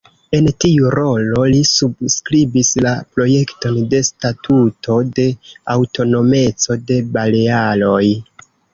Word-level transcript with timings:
En 0.35 0.45
tiu 0.63 0.87
rolo 0.99 1.43
li 1.51 1.59
subskribis 1.71 2.71
la 2.87 2.95
projekton 3.19 3.79
de 3.93 4.01
Statuto 4.09 4.99
de 5.21 5.29
aŭtonomeco 5.77 6.83
de 6.91 7.03
Balearoj. 7.17 8.05